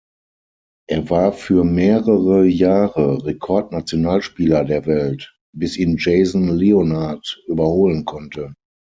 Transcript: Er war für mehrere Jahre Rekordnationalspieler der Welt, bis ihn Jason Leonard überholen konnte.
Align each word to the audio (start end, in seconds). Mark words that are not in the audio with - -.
Er 0.89 1.11
war 1.11 1.31
für 1.31 1.63
mehrere 1.63 2.45
Jahre 2.47 3.23
Rekordnationalspieler 3.23 4.65
der 4.65 4.87
Welt, 4.87 5.37
bis 5.53 5.77
ihn 5.77 5.97
Jason 5.99 6.49
Leonard 6.57 7.39
überholen 7.45 8.03
konnte. 8.03 8.55